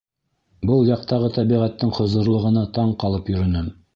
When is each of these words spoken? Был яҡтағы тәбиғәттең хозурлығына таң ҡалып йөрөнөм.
Был 0.69 0.79
яҡтағы 0.91 1.27
тәбиғәттең 1.35 1.93
хозурлығына 1.99 2.65
таң 2.79 2.97
ҡалып 3.05 3.33
йөрөнөм. 3.35 3.73